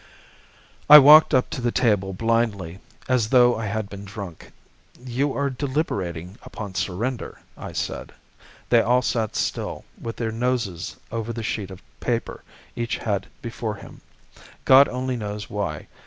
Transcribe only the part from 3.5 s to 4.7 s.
I had been drunk.